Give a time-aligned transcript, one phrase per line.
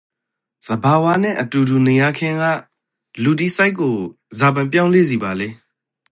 [0.65, 2.43] သဘာဝနန့်အတူတူနိန်ရခြင်းက
[3.23, 3.95] လူတိစိတ်ကို
[4.39, 5.49] ဇာပိုင် ပြောင်းလဲဇီပါလေ?